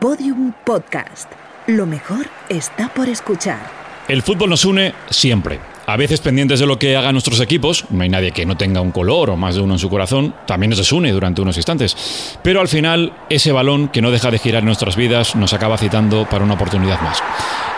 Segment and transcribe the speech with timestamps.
[0.00, 1.28] Podium Podcast.
[1.66, 3.58] Lo mejor está por escuchar.
[4.06, 5.58] El fútbol nos une siempre.
[5.86, 8.80] A veces pendientes de lo que hagan nuestros equipos, no hay nadie que no tenga
[8.80, 12.38] un color o más de uno en su corazón, también nos desune durante unos instantes.
[12.42, 15.76] Pero al final, ese balón que no deja de girar en nuestras vidas nos acaba
[15.78, 17.20] citando para una oportunidad más.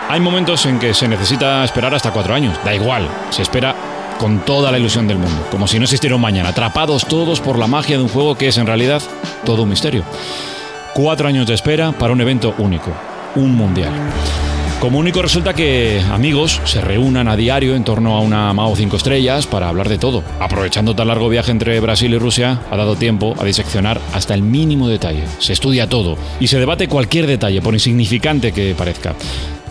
[0.07, 3.75] Hay momentos en que se necesita esperar hasta cuatro años, da igual, se espera
[4.19, 7.57] con toda la ilusión del mundo, como si no existiera un mañana, atrapados todos por
[7.57, 9.01] la magia de un juego que es en realidad
[9.43, 10.03] todo un misterio.
[10.93, 12.91] Cuatro años de espera para un evento único,
[13.35, 13.93] un mundial.
[14.81, 18.97] Como único resulta que amigos se reúnan a diario en torno a una Mao 5
[18.97, 20.21] estrellas para hablar de todo.
[20.41, 24.41] Aprovechando tan largo viaje entre Brasil y Rusia, ha dado tiempo a diseccionar hasta el
[24.41, 25.23] mínimo detalle.
[25.39, 29.15] Se estudia todo y se debate cualquier detalle, por insignificante que parezca.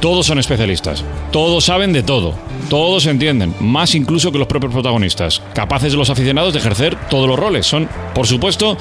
[0.00, 2.32] Todos son especialistas, todos saben de todo,
[2.70, 7.38] todos entienden, más incluso que los propios protagonistas, capaces los aficionados de ejercer todos los
[7.38, 7.66] roles.
[7.66, 8.78] Son, por supuesto,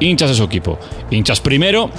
[0.00, 0.78] hinchas de su equipo.
[1.10, 1.90] Hinchas primero,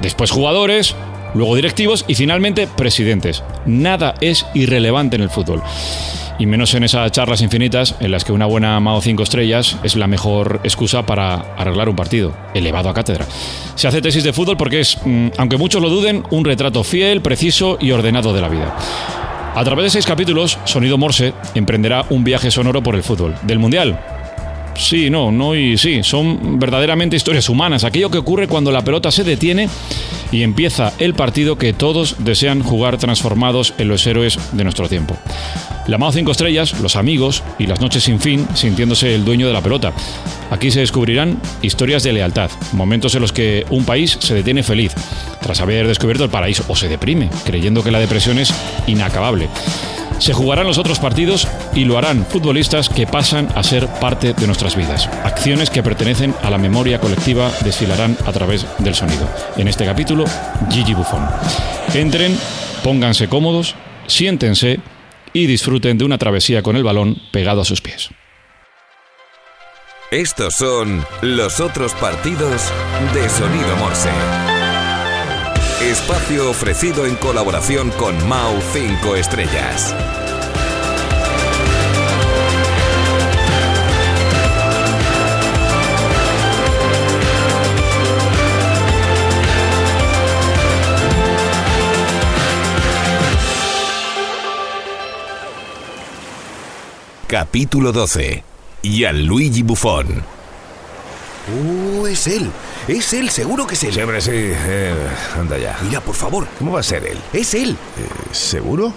[0.00, 0.94] después jugadores,
[1.34, 3.42] luego directivos y finalmente presidentes.
[3.66, 5.62] Nada es irrelevante en el fútbol.
[6.36, 9.94] Y menos en esas charlas infinitas en las que una buena Mao 5 estrellas es
[9.94, 13.24] la mejor excusa para arreglar un partido, elevado a cátedra.
[13.76, 17.22] Se hace tesis de fútbol porque es, mm, aunque muchos lo duden, un retrato fiel,
[17.22, 18.76] preciso y ordenado de la vida.
[19.54, 23.60] A través de seis capítulos, Sonido Morse emprenderá un viaje sonoro por el fútbol, del
[23.60, 24.13] Mundial
[24.76, 26.02] Sí, no, no y sí.
[26.02, 27.84] Son verdaderamente historias humanas.
[27.84, 29.68] Aquello que ocurre cuando la pelota se detiene
[30.32, 35.16] y empieza el partido que todos desean jugar transformados en los héroes de nuestro tiempo.
[35.86, 39.52] La Mao 5 estrellas, los amigos y las noches sin fin sintiéndose el dueño de
[39.52, 39.92] la pelota.
[40.50, 44.94] Aquí se descubrirán historias de lealtad, momentos en los que un país se detiene feliz
[45.42, 48.54] tras haber descubierto el paraíso o se deprime, creyendo que la depresión es
[48.86, 49.48] inacabable.
[50.18, 54.46] Se jugarán los otros partidos y lo harán futbolistas que pasan a ser parte de
[54.46, 55.08] nuestras vidas.
[55.24, 59.28] Acciones que pertenecen a la memoria colectiva desfilarán a través del sonido.
[59.56, 60.24] En este capítulo,
[60.70, 61.26] Gigi Buffon.
[61.94, 62.38] Entren,
[62.82, 63.74] pónganse cómodos,
[64.06, 64.80] siéntense
[65.32, 68.10] y disfruten de una travesía con el balón pegado a sus pies.
[70.10, 72.72] Estos son los otros partidos
[73.14, 74.53] de Sonido Morse.
[75.80, 79.94] Espacio ofrecido en colaboración con Mau 5 Estrellas.
[97.26, 98.44] Capítulo 12.
[98.82, 100.22] Gianluigi Buffon.
[101.52, 102.50] ¡Uh, es él!
[102.86, 103.92] Es él, seguro que es él.
[103.94, 104.30] Siempre sí.
[104.34, 104.94] Eh,
[105.38, 105.78] anda ya.
[105.82, 106.46] Mira, por favor.
[106.58, 107.18] ¿Cómo va a ser él?
[107.32, 107.70] Es él.
[107.70, 108.92] Eh, ¿Seguro?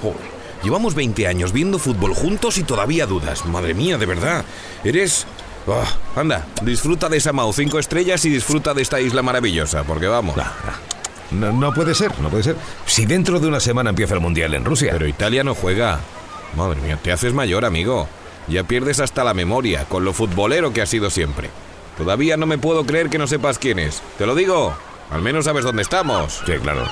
[0.64, 3.46] llevamos 20 años viendo fútbol juntos y todavía dudas.
[3.46, 4.44] Madre mía, de verdad.
[4.84, 5.26] Eres...
[5.68, 10.08] Ah, anda, disfruta de esa Mao 5 estrellas y disfruta de esta isla maravillosa, porque
[10.08, 10.36] vamos.
[11.31, 12.56] No, no puede ser, no puede ser.
[12.86, 14.92] Si dentro de una semana empieza el Mundial en Rusia.
[14.94, 16.00] Pero Italia no juega.
[16.56, 18.08] Madre mía, te haces mayor, amigo.
[18.47, 21.50] Ya pierdes hasta la memoria con lo futbolero que has sido siempre.
[21.97, 24.02] Todavía no me puedo creer que no sepas quién es.
[24.18, 24.75] Te lo digo.
[25.09, 26.41] Al menos sabes dónde estamos.
[26.46, 26.84] Sí, claro.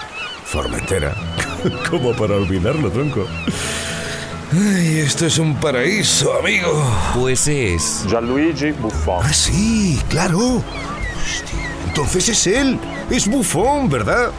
[0.45, 1.15] Formentera.
[1.89, 3.27] ¿Cómo para olvidarlo, tronco?
[4.53, 6.71] Ay, esto es un paraíso, amigo.
[7.13, 8.05] Pues es.
[8.07, 9.25] Gianluigi Buffon.
[9.25, 10.63] Ah, sí, claro.
[11.87, 12.79] entonces es él.
[13.09, 14.31] Es Buffon, ¿verdad?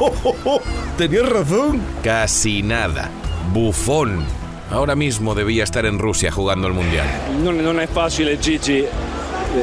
[0.98, 1.80] Tenías razón.
[2.02, 3.10] Casi nada.
[3.52, 4.24] Buffon.
[4.70, 7.06] Ahora mismo debía estar en Rusia jugando el Mundial.
[7.44, 8.86] No, no es fácil, Gigi.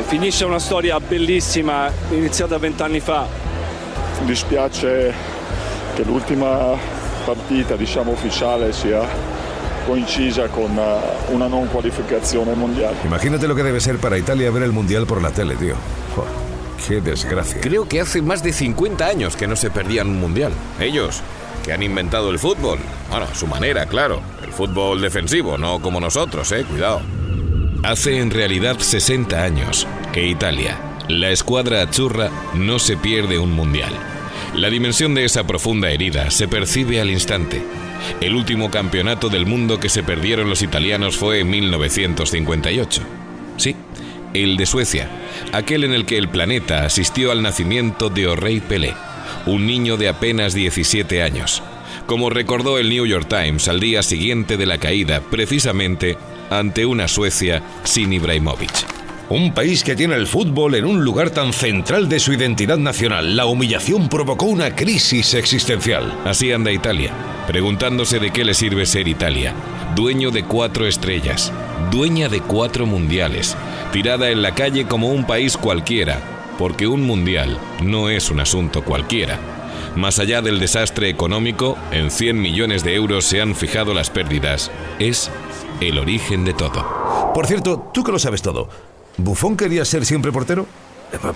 [0.07, 3.27] Finisce una storia bellissima iniziata vent'anni fa.
[4.23, 5.13] Dispiace
[5.95, 6.77] che l'ultima
[7.25, 9.05] partita diciamo ufficiale sia
[9.85, 12.95] coincisa con eh, una non qualificazione mondiale.
[13.03, 15.75] Imagínate lo que debe ser para Italia ver el mundial por la tele, tío.
[16.87, 17.59] qué desgracia.
[17.59, 20.53] Creo que hace más de 50 años que no se perdían un mundial.
[20.79, 21.21] Ellos,
[21.63, 22.79] que han inventado el fútbol.
[23.09, 24.21] Bueno, a su manera, claro.
[24.41, 27.01] El fútbol defensivo, no como nosotros, eh, cuidado.
[27.83, 30.77] Hace en realidad 60 años que Italia,
[31.07, 33.91] la escuadra achurra, no se pierde un mundial.
[34.53, 37.63] La dimensión de esa profunda herida se percibe al instante.
[38.21, 43.01] El último campeonato del mundo que se perdieron los italianos fue en 1958.
[43.57, 43.75] Sí,
[44.35, 45.09] el de Suecia,
[45.51, 48.93] aquel en el que el planeta asistió al nacimiento de O'Reilly Pelé,
[49.47, 51.63] un niño de apenas 17 años.
[52.05, 56.17] Como recordó el New York Times al día siguiente de la caída, precisamente
[56.49, 58.71] ante una Suecia sin Ibrahimovic.
[59.29, 63.37] Un país que tiene el fútbol en un lugar tan central de su identidad nacional.
[63.37, 66.19] La humillación provocó una crisis existencial.
[66.25, 67.13] Así anda Italia,
[67.47, 69.53] preguntándose de qué le sirve ser Italia.
[69.95, 71.53] Dueño de cuatro estrellas,
[71.91, 73.55] dueña de cuatro mundiales,
[73.93, 76.19] tirada en la calle como un país cualquiera,
[76.57, 79.39] porque un mundial no es un asunto cualquiera.
[79.95, 84.71] Más allá del desastre económico, en 100 millones de euros se han fijado las pérdidas.
[84.99, 85.29] Es
[85.79, 87.31] el origen de todo.
[87.33, 88.69] Por cierto, tú que lo sabes todo,
[89.17, 90.65] ¿Bufón quería ser siempre portero?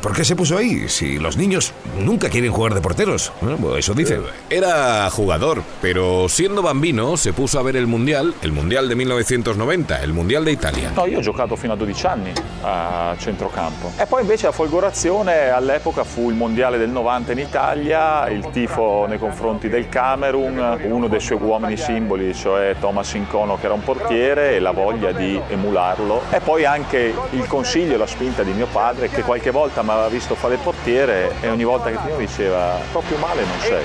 [0.01, 0.87] ¿Por qué se puso ahí?
[0.87, 3.33] Si los niños nunca quieren jugar de porteros.
[3.41, 4.19] Bueno, eso dice.
[4.49, 10.01] Era jugador, pero siendo bambino se puso a ver el Mundial, el Mundial de 1990,
[10.01, 10.91] el Mundial de Italia.
[10.95, 12.31] No, io ho giocato fino a 12 anni
[12.63, 13.91] a centrocampo.
[13.97, 19.05] E poi invece la folgorazione all'epoca fu il Mondiale del 90 in Italia, il tifo
[19.07, 23.83] nei confronti del Camerun, uno dei suoi uomini simboli, cioè Thomas Incono che era un
[23.83, 26.21] portiere e la voglia di emularlo.
[26.31, 29.81] E poi anche il consiglio e la spinta di mio padre che qualche volta volta
[29.81, 33.59] me aveva visto fare il portiere e ogni volta che mi diceva proprio male non
[33.61, 33.83] sei.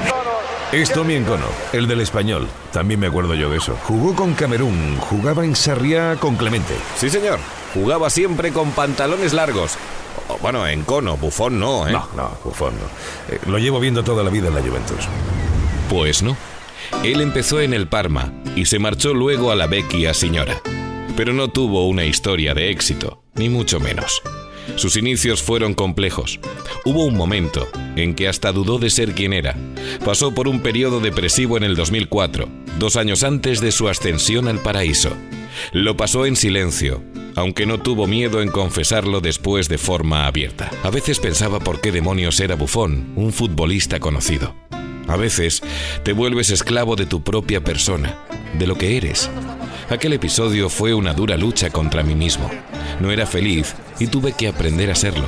[0.72, 2.46] Es Tommy Encono, el del español.
[2.70, 3.76] También me acuerdo yo de eso.
[3.88, 6.74] Jugó con Camerún, jugaba en Sarriá con Clemente.
[6.96, 7.38] Sí, señor.
[7.74, 9.76] Jugaba siempre con pantalones largos.
[10.42, 11.92] Bueno, en cono, bufón no, ¿eh?
[11.92, 13.34] No, no, bufón no.
[13.34, 15.08] Eh, lo llevo viendo toda la vida en la Juventus.
[15.88, 16.36] Pues no.
[17.02, 20.60] Él empezó en el Parma y se marchó luego a la Vecchia Signora.
[21.16, 24.22] Pero no tuvo una historia de éxito, ni mucho menos.
[24.76, 26.40] Sus inicios fueron complejos.
[26.84, 29.56] Hubo un momento en que hasta dudó de ser quien era.
[30.04, 34.58] Pasó por un periodo depresivo en el 2004, dos años antes de su ascensión al
[34.58, 35.16] paraíso.
[35.72, 37.02] Lo pasó en silencio,
[37.36, 40.70] aunque no tuvo miedo en confesarlo después de forma abierta.
[40.82, 44.54] A veces pensaba por qué demonios era Bufón, un futbolista conocido.
[45.08, 45.62] A veces
[46.04, 48.16] te vuelves esclavo de tu propia persona,
[48.58, 49.28] de lo que eres.
[49.90, 52.48] Aquel episodio fue una dura lucha contra mí mismo.
[53.00, 55.26] No era feliz y tuve que aprender a serlo.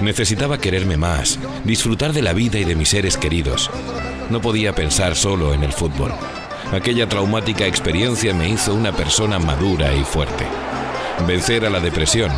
[0.00, 3.70] Necesitaba quererme más, disfrutar de la vida y de mis seres queridos.
[4.28, 6.12] No podía pensar solo en el fútbol.
[6.72, 10.46] Aquella traumática experiencia me hizo una persona madura y fuerte.
[11.24, 12.32] Vencer a la depresión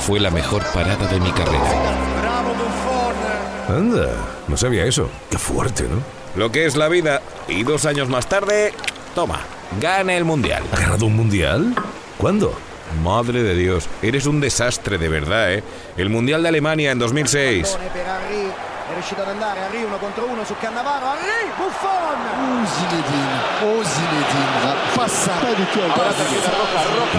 [0.00, 1.96] fue la mejor parada de mi carrera.
[3.68, 4.08] Anda,
[4.48, 5.08] no sabía eso.
[5.30, 6.02] Qué fuerte, ¿no?
[6.34, 7.22] Lo que es la vida.
[7.46, 8.72] Y dos años más tarde,
[9.14, 9.40] toma,
[9.80, 10.62] gana el mundial.
[10.72, 11.74] ¿Ha ganado un mundial?
[12.16, 12.56] ¿Cuándo?
[13.02, 15.62] Madre de Dios, eres un desastre de verdad, ¿eh?
[15.96, 17.78] El mundial de Alemania en 2006.
[18.98, 22.18] È riuscito ad andare, Henry uno contro uno su Cannavaro, Henry, Buffon!
[22.34, 25.32] Oh Zinedine, oh Zinedine, passa!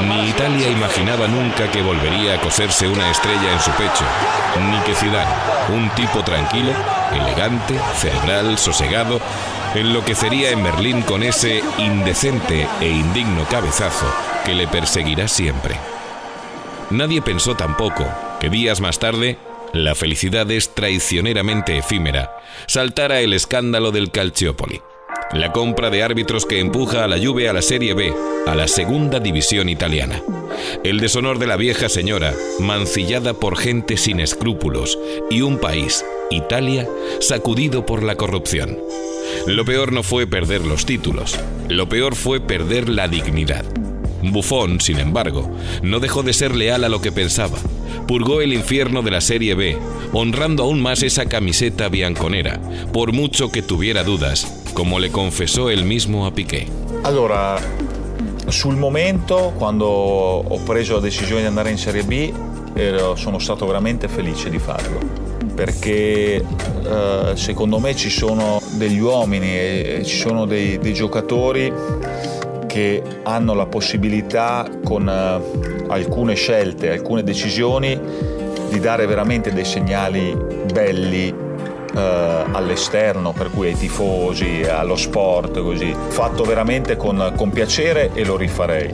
[0.02, 4.04] Ni Italia imaginaba nunca que volvería a coserse una estrella en su pecho,
[4.70, 5.32] ni que Zidane,
[5.70, 6.74] un tipo tranquilo,
[7.14, 9.22] elegante, cerebral, sosegado,
[9.74, 14.06] enloquecería en Berlín con ese indecente e indigno cabezazo
[14.44, 15.78] que le perseguirá siempre.
[16.90, 18.06] Nadie pensó tampoco
[18.42, 19.38] que días más tarde
[19.74, 22.38] la felicidad es traicioneramente efímera,
[22.68, 24.82] saltara el escándalo del Calciopoli.
[25.32, 28.12] La compra de árbitros que empuja a la Juve a la Serie B,
[28.48, 30.24] a la segunda división italiana.
[30.84, 34.98] El deshonor de la vieja señora, mancillada por gente sin escrúpulos,
[35.30, 36.88] y un país, Italia,
[37.20, 38.80] sacudido por la corrupción.
[39.46, 43.66] Lo peor no fue perder los títulos, lo peor fue perder la dignidad.
[44.24, 47.60] Buffon, sin embargo, no dejó de ser leal a lo que pensaba.
[48.10, 49.78] Purgó el infierno de la Serie B,
[50.14, 52.60] honrando aún más esa camiseta bianconera,
[52.92, 56.66] por mucho que tuviera dudas, como le confesó él mismo a Piqué.
[57.04, 57.58] Allora,
[58.48, 62.34] sul momento, quando ho preso la decisione di andare in Serie B,
[62.74, 69.50] ero, sono stato veramente felice di farlo perché eh, secondo me ci sono degli uomini
[69.50, 71.72] e ci sono dei, dei giocatori
[72.70, 78.00] che hanno la possibilità con eh, alcune scelte, alcune decisioni
[78.70, 80.38] di dare veramente dei segnali
[80.72, 85.96] belli eh, all'esterno, per cui ai tifosi, allo sport, così.
[86.10, 88.94] Fatto veramente con, con piacere e lo rifarei.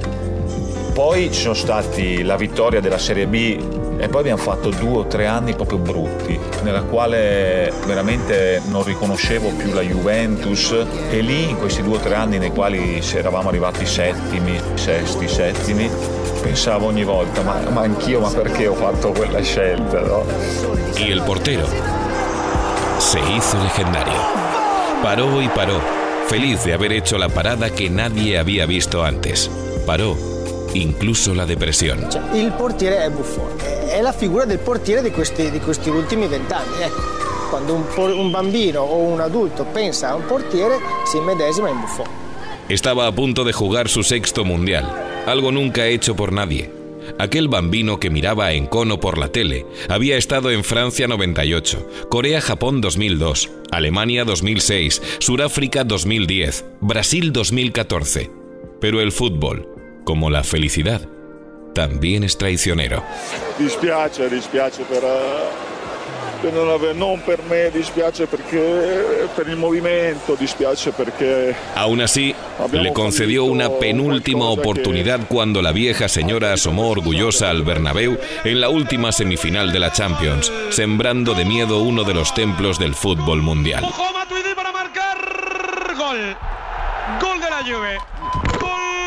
[0.93, 5.07] Poi ci sono stati la vittoria della Serie B e poi abbiamo fatto due o
[5.07, 10.75] tre anni proprio brutti, nella quale veramente non riconoscevo più la Juventus
[11.09, 15.89] e lì in questi due o tre anni nei quali eravamo arrivati settimi, sesti, settimi,
[16.39, 19.99] pensavo ogni volta, ma, ma anch'io, ma perché ho fatto quella scelta?
[20.01, 20.23] No?
[20.97, 21.65] Y el portero
[22.99, 24.13] se hizo legendario.
[25.01, 25.81] Paró y paró,
[26.27, 29.49] feliz de haber hecho la parada que nadie había visto antes.
[29.87, 30.34] Paró
[30.75, 32.07] incluso la depresión.
[32.09, 36.27] Cioè, il portiere è Buffon, è la figura del portiere di questi, di questi ultimi
[36.27, 36.81] vent'anni.
[36.81, 37.01] Ecco,
[37.49, 42.07] quando un, un bambino o un adulto pensa a un portiere si immedesima in Buffon.
[42.67, 44.85] Estaba a punto de jugar su sexto mundial,
[45.25, 46.71] algo nunca hecho por nadie.
[47.19, 52.81] Aquel bambino que miraba en cono por la tele había estado en Francia 98, Corea-Japón
[52.81, 58.31] 2002, Alemania 2006, Suráfrica 2010, Brasil 2014.
[58.81, 59.74] Pero el fútbol,
[60.05, 61.01] como la felicidad,
[61.73, 63.03] también es traicionero.
[63.59, 65.03] Dispiace, dispiace per,
[66.41, 71.53] per non, aver, non per me, dispiace perché per il movimento, dispiace perché...
[71.75, 72.33] Aún así,
[72.71, 78.69] le concedió una penúltima oportunidad cuando la vieja señora asomó orgullosa al Bernabéu en la
[78.69, 83.83] última semifinal de la Champions, sembrando de miedo uno de los templos del fútbol mundial.
[84.55, 85.17] para marcar
[85.97, 86.37] gol.
[87.19, 89.04] Gol de la Juve.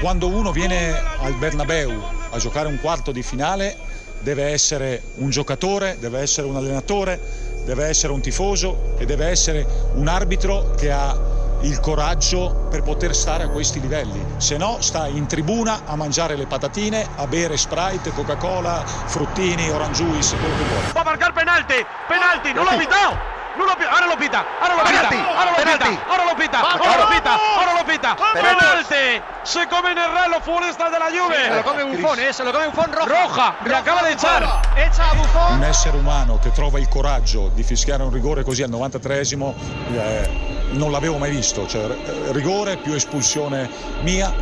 [0.00, 2.00] Quando uno viene al Bernabeu
[2.30, 3.76] a giocare un quarto di finale
[4.20, 7.20] deve essere un giocatore, deve essere un allenatore,
[7.64, 11.16] deve essere un tifoso e deve essere un arbitro che ha
[11.62, 16.36] il coraggio per poter stare a questi livelli, se no sta in tribuna a mangiare
[16.36, 20.92] le patatine, a bere Sprite, Coca-Cola, fruttini, orange juice, quello che vuole.
[20.92, 21.74] Va a marcar penalti,
[22.06, 23.27] penalti, non l'ha pitato!
[23.58, 26.60] No lo pita, ahora lo pita, ahora lo pita, ahora lo pita, ahora lo pita,
[26.60, 31.10] ahora lo pita, ahora lo pita, penalti, se come en el reloj futbolista de la
[31.10, 31.34] Juve.
[31.42, 33.08] Se lo come Buffon, eh, se lo come Buffon roja.
[33.08, 34.60] Roja, le acaba de echar.
[34.76, 35.56] Echa a Buffon.
[35.56, 39.52] Un essere umano che trova il coraggio di fischiare un rigore così al 93esimo
[39.92, 41.88] eh, non l'avevo mai visto, cioè
[42.30, 43.68] rigore più espulsione
[44.02, 44.32] mia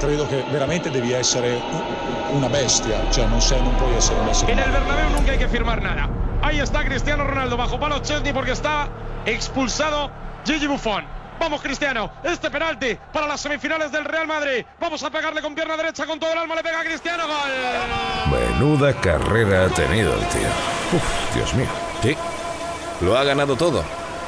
[0.00, 1.60] credo che veramente devi essere
[2.30, 4.66] una bestia, cioè non, sei, non puoi essere un essere umano.
[4.66, 6.19] En el Bernabéu nunca hay que firmar nada.
[6.50, 8.88] Ahí está Cristiano Ronaldo bajo palo Chelsea porque está
[9.24, 10.10] expulsado
[10.44, 11.04] Gigi Buffon.
[11.38, 14.64] Vamos Cristiano, este penalti para las semifinales del Real Madrid.
[14.80, 18.40] Vamos a pegarle con pierna derecha con todo el alma, le pega a Cristiano, gol.
[18.58, 20.48] Menuda carrera ha tenido el tío.
[20.92, 21.68] Uf, Dios mío.
[22.02, 22.16] Sí,
[23.00, 23.84] lo ha ganado todo.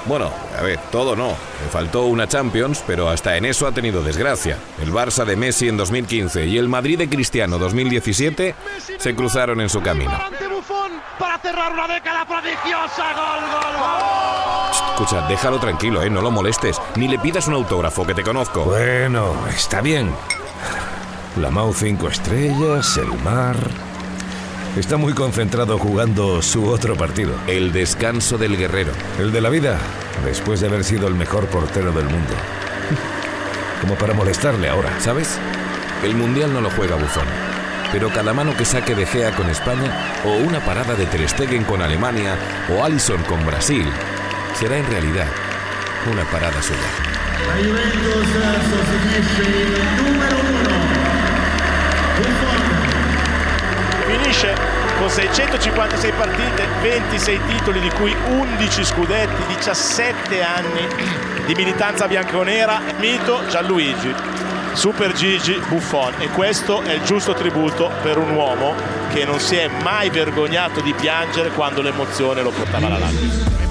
[0.06, 1.30] Bueno, a ver, todo no.
[1.30, 4.58] Le faltó una Champions, pero hasta en eso ha tenido desgracia.
[4.80, 8.54] El Barça de Messi en 2015 y el Madrid de Cristiano 2017
[8.96, 10.16] se cruzaron en su camino.
[11.42, 14.92] Cerrar una década prodigiosa, gol, gol, gol.
[14.92, 16.08] Escucha, déjalo tranquilo, ¿eh?
[16.08, 16.80] No lo molestes.
[16.94, 18.64] Ni le pidas un autógrafo, que te conozco.
[18.64, 20.14] Bueno, está bien.
[21.40, 23.56] La Mau 5 estrellas, el mar.
[24.76, 27.34] Está muy concentrado jugando su otro partido.
[27.48, 28.92] El descanso del guerrero.
[29.18, 29.78] El de la vida,
[30.24, 32.34] después de haber sido el mejor portero del mundo.
[33.80, 35.00] Como para molestarle ahora.
[35.00, 35.40] ¿Sabes?
[36.04, 37.51] El Mundial no lo juega Buzón.
[37.92, 39.92] Pero cada mano que saque de Gea con España,
[40.24, 42.36] o una parada de Ter Stegen con Alemania,
[42.70, 43.86] o Allison con Brasil,
[44.58, 45.26] será en realidad
[46.10, 46.78] una parada suya.
[47.46, 48.28] La Juventus
[48.70, 50.74] sostituisce il numero uno.
[52.16, 52.60] Buffon.
[54.06, 54.54] Finisce
[54.98, 60.88] con 656 partite, 26 titoli di cui 11 scudetti, 17 anni
[61.44, 64.14] di militanza bianconera, mito Gianluigi,
[64.74, 68.74] Super Gigi Buffon e questo è il giusto tributo per un uomo
[69.12, 73.61] che non si è mai vergognato di piangere quando l'emozione lo portava alla lacrima.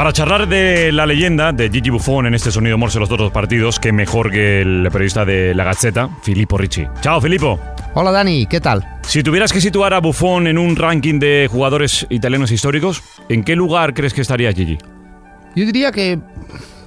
[0.00, 3.78] Para charlar de la leyenda de Gigi Buffon en este sonido morse los dos partidos,
[3.78, 6.86] que mejor que el periodista de La Gazzetta, Filippo Ricci.
[7.02, 7.60] Chao, Filippo.
[7.92, 8.82] Hola, Dani, ¿qué tal?
[9.02, 13.54] Si tuvieras que situar a Buffon en un ranking de jugadores italianos históricos, ¿en qué
[13.54, 14.78] lugar crees que estaría Gigi?
[15.54, 16.18] Yo diría que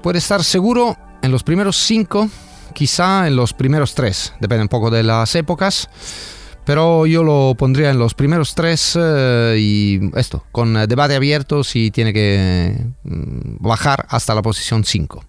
[0.02, 2.28] puede estar seguro en los primeros cinco,
[2.74, 5.88] quizá en los primeros tres, depende un poco de las épocas.
[6.66, 11.92] Pero yo lo pondría en los primeros tres eh, y esto, con debate abierto si
[11.92, 15.24] tiene que mm, bajar hasta la posición 5.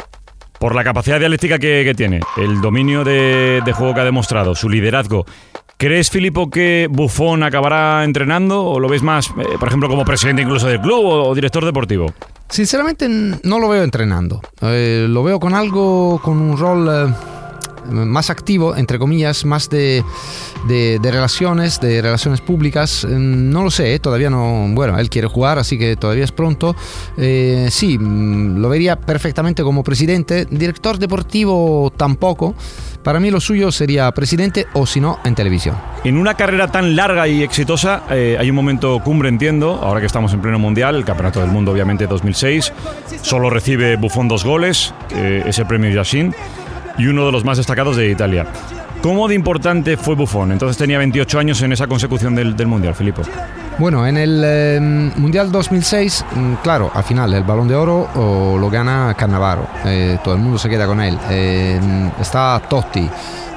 [0.59, 4.55] Por la capacidad dialéctica que, que tiene, el dominio de, de, juego que ha demostrado,
[4.55, 5.27] su liderazgo,
[5.77, 10.43] ¿crees, Filippo, que Buffon acabará entrenando o lo ves más, eh, por ejemplo, como presidente
[10.43, 12.07] incluso del club o, o director deportivo?
[12.49, 14.41] Sinceramente no lo veo entrenando.
[14.63, 17.15] Eh, lo veo con algo, con un rol eh,
[17.91, 20.05] más activo, entre comillas, más de,
[20.69, 23.07] de, de, relaciones, de relaciones públicas.
[23.09, 24.67] No lo sé, todavía no.
[24.71, 26.75] Bueno, él quiere jugar, así que todavía es pronto.
[27.17, 30.47] Eh, sí, lo vería perfectamente como presidente.
[30.47, 32.55] Director deportivo tampoco.
[33.05, 35.77] Para mí lo suyo sería presidente o si no, en televisión.
[36.05, 40.07] En una carrera tan larga y exitosa, eh, hay un momento cumbre, entiendo, ahora que
[40.07, 42.73] estamos en pleno mundial, el Campeonato del Mundo obviamente 2006.
[43.21, 46.35] Solo recibe Buffon dos goles, eh, ese premio Yashin
[46.99, 48.47] y uno de los más destacados de Italia.
[49.03, 50.53] ¿Cómo de importante fue Buffon?
[50.53, 53.21] Entonces tenía 28 años en esa consecución del, Mundial, Filippo.
[53.77, 56.25] Bueno, en el eh, Mundial 2006,
[56.63, 58.09] claro, al final el balón de oro
[58.59, 61.19] lo gana Cannavaro, eh, todo el mundo se queda con él.
[61.29, 61.79] Eh,
[62.19, 63.07] está Totti,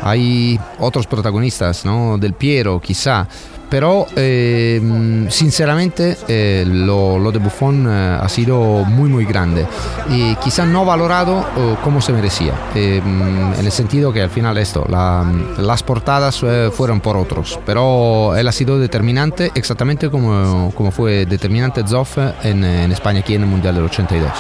[0.01, 2.18] hay otros protagonistas, ¿no?
[2.18, 3.27] Del Piero, quizá,
[3.70, 9.66] pero eh, sinceramente eh, lo, lo, de Buffon eh, ha sido muy muy grande
[10.10, 11.46] y quizá no valorado
[11.84, 15.25] como se merecía, en el sentido que al final esto, la,
[15.58, 21.86] las portadas fueron por otros, pero él ha sido determinante exactamente como, como fue determinante
[21.86, 24.32] Zoff en, en España aquí en el Mundial del 82.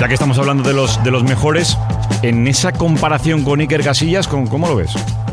[0.00, 1.76] Ya que estamos hablando de los, de los mejores,
[2.22, 4.92] en esa comparación con Iker Casillas, ¿cómo lo ves?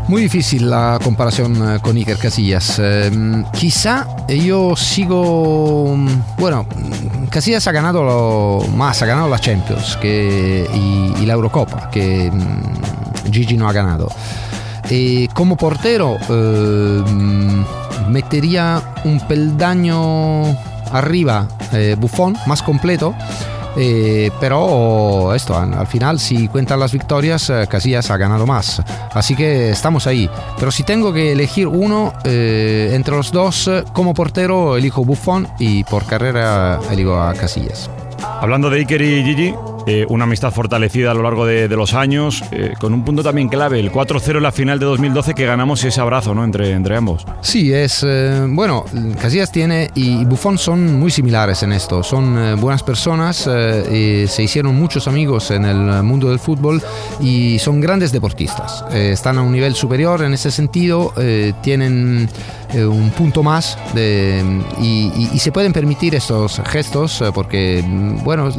[0.10, 2.78] Muy difícil la comparación eh, con Iker Casillas.
[2.78, 5.96] Em, quizá yo sigo.
[6.38, 6.66] Bueno,
[7.30, 13.56] Casillas ha ganado más, ha ganado la Champions que, y, la Eurocopa, que mm, Gigi
[13.56, 14.10] no ha ganado.
[14.90, 17.64] Y como portero, em,
[18.10, 20.44] metería un peldaño
[20.92, 23.16] arriba eh, Buffon, más completo.
[23.78, 28.82] Eh, pero esto, al final, si cuentan las victorias, eh, Casillas ha ganado más.
[29.14, 30.30] Así que estamos ahí.
[30.58, 35.84] Pero si tengo que elegir uno eh, entre los dos, como portero elijo Buffon y
[35.84, 37.90] por carrera elijo a Casillas.
[38.42, 39.54] Hablando de Iker y Gigi,
[39.90, 43.48] eh, una amistad fortalecida a lo largo de, los años, eh, con un punto también
[43.48, 46.44] clave, el 4-0 en la final de 2012 que ganamos ese abrazo ¿no?
[46.44, 47.26] entre, entre ambos.
[47.40, 48.84] Sí, es eh, bueno,
[49.22, 55.08] Casillas tiene y Buffon son muy similares en esto, son buenas personas, se hicieron muchos
[55.08, 56.84] amigos en el mundo del fútbol
[57.22, 61.14] y son grandes deportistas, están a un nivel superior en ese sentido,
[61.62, 62.28] tienen
[62.74, 64.44] un punto más de,
[64.82, 67.82] y, y, se pueden permitir estos gestos porque,
[68.24, 68.50] bueno,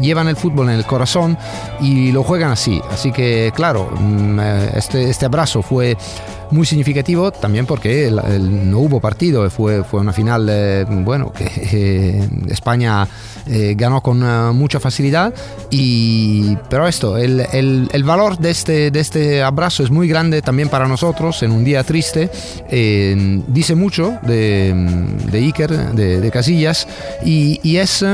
[0.00, 1.36] llevan el fútbol en el corazón
[1.80, 2.80] y lo juegan así.
[2.90, 5.96] Así que, claro, mm, eh, este, este abrazo fue
[6.50, 12.28] muy significativo también porque no hubo partido, fue, fue una final, eh, bueno, que eh,
[12.48, 13.06] España
[13.76, 14.18] ganó con
[14.54, 15.32] mucha facilidad,
[15.70, 20.68] y, pero esto, el, el, valor de este, de este abrazo es muy grande también
[20.68, 22.30] para nosotros en un día triste,
[23.48, 24.74] dice mucho de,
[25.30, 26.86] de Iker, de, de Casillas,
[27.24, 28.04] y, y es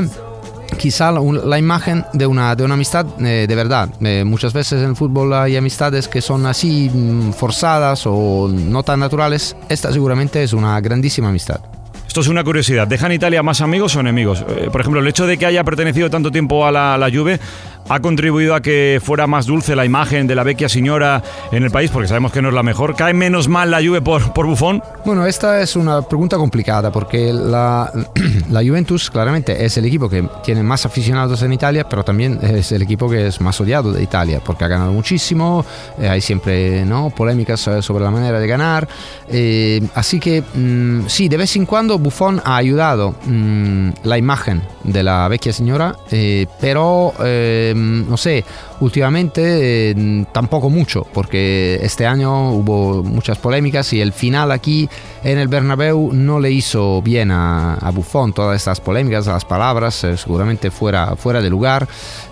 [0.79, 3.89] quizá la, imagen de una, de una amistad eh, de verdad.
[4.01, 8.83] Eh, muchas veces en el fútbol hay amistades que son así mm, forzadas o no
[8.83, 9.57] tan naturales.
[9.69, 11.61] Esta seguramente es una grandísima amistad.
[12.07, 12.87] Esto es una curiosidad.
[12.87, 14.45] ¿Dejan Italia más amigos o enemigos?
[14.49, 17.41] Eh, por ejemplo, el hecho de que haya pertenecido tanto tiempo a la, la Juve
[17.89, 21.71] ha contribuido a que fuera más dulce la imagen de la vecchia señora en el
[21.71, 22.97] país, porque sabemos que no es la mejor.
[22.97, 24.83] ¿Cae menos mal la Juve por, por Buffon?
[25.05, 27.93] Bueno, esta es una pregunta complicada, porque la,
[28.51, 32.73] la Juventus claramente es el equipo que tiene más aficionados en Italia, pero también es
[32.73, 35.65] el equipo que es más odiado de Italia, porque ha ganado muchísimo,
[35.99, 37.11] eh, hay siempre ¿no?
[37.11, 38.89] polémicas eh, sobre la manera de ganar.
[39.29, 44.63] Eh, así que mm, sí, de vez en cuando Buffon ha ayudado mm, la imagen
[44.85, 45.97] de la vecchia señora,
[46.61, 47.15] pero
[47.75, 48.45] no sé,
[48.81, 54.89] últimamente em, tampoco mucho, porque este año hubo muchas polémicas y el final aquí
[55.23, 60.17] en el Bernabéu no le hizo bien a, Buffon todas estas polémicas, las palabras, eh,
[60.17, 61.87] seguramente fuera, fuera de lugar,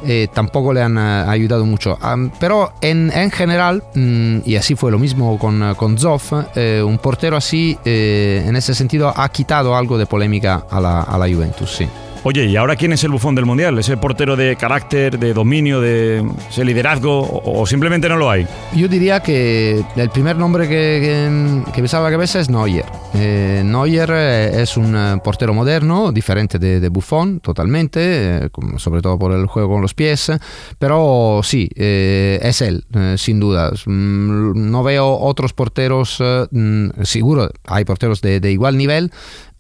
[0.04, 1.98] eh, tampoco le han eh, ayudado mucho.
[2.38, 7.36] pero en, en general, mm, y así fue lo mismo con, con Zoff, un portero
[7.36, 11.88] así, en ese sentido, ha quitado algo de polémica a la, a la Juventus, sí.
[12.24, 13.76] Oye, ¿y ahora quién es el bufón del Mundial?
[13.80, 18.46] ¿Ese portero de carácter, de dominio, de ese liderazgo o, simplemente no lo hay?
[18.76, 21.28] Yo diría que el primer nombre que,
[21.74, 22.84] que, me sale a la cabeza es Neuer.
[23.14, 29.18] Eh, Neuer eh, es un eh, portero moderno, diferente de, de Buffon totalmente, sobre todo
[29.18, 30.30] por el juego con los pies,
[30.78, 32.84] pero sí, es él,
[33.16, 33.72] sin duda.
[33.84, 39.10] Mm, no veo otros porteros, mm, seguro hay porteros de, de igual nivel,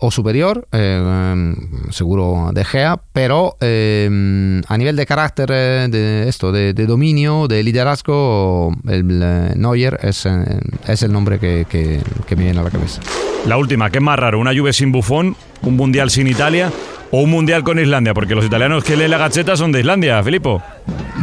[0.02, 1.54] o superior, eh,
[1.90, 7.62] seguro de Gea, pero eh, a nivel de carácter, eh, de esto, de, dominio, de
[7.62, 9.18] liderazgo, el,
[9.56, 10.28] Neuer es,
[10.86, 13.00] es, el nombre que, que, que, me viene a la cabeza.
[13.46, 14.38] La última, ¿qué es más raro?
[14.38, 15.36] ¿Una Juve sin bufón?
[15.62, 16.70] ¿Un mundial sin Italia?
[17.10, 18.14] ¿O un mundial con Islandia?
[18.14, 20.62] Porque los italianos que leen la gacheta son de Islandia, Filippo.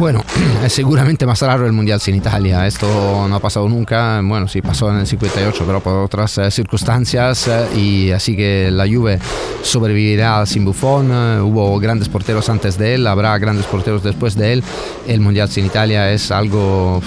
[0.00, 0.24] Bueno,
[0.64, 2.66] es seguramente más raro el Mundial sin Italia.
[2.66, 4.20] Esto no ha pasado nunca.
[4.24, 7.48] Bueno, sí pasó en el 58, pero por otras eh, circunstancias.
[7.48, 9.18] Eh, y así que la Juve
[9.62, 11.10] sobrevivirá sin Buffon.
[11.12, 14.64] Eh, hubo grandes porteros antes de él, habrá grandes porteros después de él.
[15.06, 17.02] El Mundial sin Italia es algo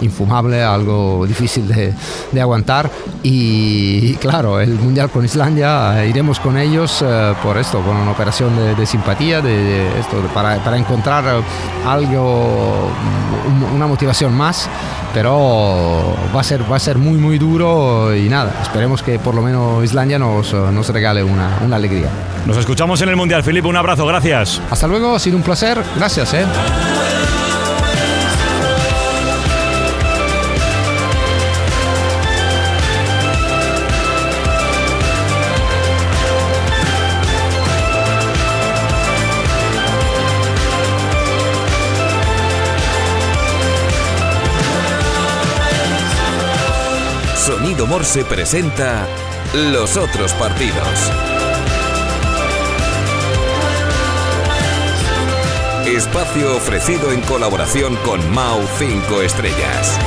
[0.00, 1.92] infumable, algo difícil de,
[2.30, 2.90] de aguantar.
[3.22, 7.04] Y, claro, el Mundial con Islandia, iremos con ellos
[7.42, 11.42] por esto, con una operación de, simpatía, de, esto, para, para encontrar
[11.86, 12.90] algo,
[13.74, 14.68] una motivación más,
[15.14, 19.34] pero va a ser, va a ser muy, muy duro y nada, esperemos que por
[19.34, 22.08] lo menos Islandia nos, nos regale una, una alegría.
[22.46, 24.60] Nos escuchamos en el Mundial, Felipe, un abrazo, gracias.
[24.70, 26.34] Hasta luego, ha sido un placer, gracias.
[26.34, 26.44] ¿eh?
[47.90, 49.04] Morse presenta
[49.52, 51.10] los otros partidos.
[55.88, 59.98] Espacio ofrecido en colaboración con Mau 5 Estrellas.